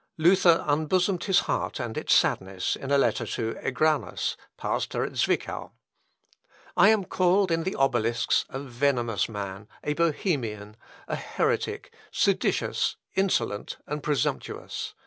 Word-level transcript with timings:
Luther 0.17 0.65
unbosomed 0.67 1.25
his 1.25 1.41
heart 1.41 1.79
and 1.79 1.95
its 1.95 2.15
sadness, 2.15 2.75
in 2.75 2.89
a 2.89 2.97
letter 2.97 3.23
to 3.27 3.55
Egranus, 3.61 4.35
pastor 4.57 5.03
at 5.03 5.11
Zwickau 5.15 5.73
"I 6.75 6.89
am 6.89 7.05
called 7.05 7.51
in 7.51 7.61
the 7.65 7.75
Obelisks 7.75 8.45
a 8.49 8.57
venomous 8.59 9.29
man, 9.29 9.67
a 9.83 9.93
Bohemian, 9.93 10.75
a 11.07 11.15
heretic, 11.15 11.93
seditious, 12.09 12.95
insolent, 13.13 13.77
and 13.85 14.01
presumptuous.... 14.01 14.95